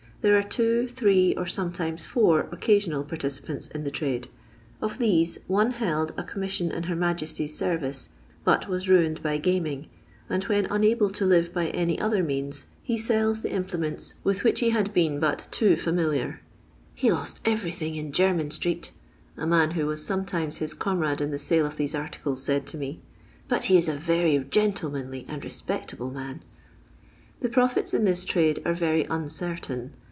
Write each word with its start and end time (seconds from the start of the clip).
There 0.23 0.37
are 0.37 0.43
two, 0.43 0.87
three, 0.87 1.33
or 1.35 1.47
sometimes 1.47 2.05
four 2.05 2.41
occasional 2.51 3.03
par 3.03 3.17
ticipants 3.17 3.71
in 3.71 3.85
the 3.85 3.89
trade. 3.89 4.27
Of 4.79 4.99
these 4.99 5.39
one 5.47 5.71
held 5.71 6.11
a 6.15 6.21
com 6.23 6.41
mission 6.41 6.69
in 6.69 6.83
Her 6.83 6.95
Majesty's 6.95 7.57
service, 7.57 8.09
but 8.43 8.67
was 8.67 8.87
ruined 8.87 9.23
by 9.23 9.37
gaming, 9.39 9.87
and 10.29 10.43
when 10.43 10.67
unable 10.67 11.09
to 11.09 11.25
live 11.25 11.51
by 11.51 11.69
any 11.69 11.99
other 11.99 12.21
means, 12.23 12.67
be 12.87 12.99
tells 12.99 13.41
the 13.41 13.51
implements 13.51 14.13
with 14.23 14.43
which 14.43 14.59
he 14.59 14.69
had 14.69 14.93
been 14.93 15.19
but 15.19 15.47
too 15.49 15.75
£uuiliar." 15.75 16.37
He 16.93 17.11
lost 17.11 17.41
everything 17.43 17.95
in 17.95 18.11
Jermyn 18.11 18.51
strect," 18.51 18.91
a 19.37 19.47
man 19.47 19.71
who 19.71 19.87
was 19.87 20.05
sometimes 20.05 20.57
his 20.57 20.75
comrade 20.75 21.19
in 21.19 21.31
the 21.31 21.39
sale 21.39 21.65
of 21.65 21.77
these 21.77 21.95
articles 21.95 22.47
&aid 22.47 22.67
to 22.67 22.77
me, 22.77 23.01
but 23.47 23.63
he 23.63 23.77
is 23.79 23.89
a 23.89 23.95
very 23.95 24.37
gentlemanly 24.37 25.25
and 25.27 25.43
respectable 25.43 26.11
man." 26.11 26.43
The 27.39 27.49
profits 27.49 27.95
in 27.95 28.05
this 28.05 28.23
trade 28.23 28.59
are 28.63 28.75
very 28.75 29.05
uncertain. 29.05 29.95